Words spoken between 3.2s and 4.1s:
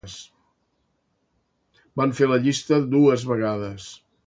vegades.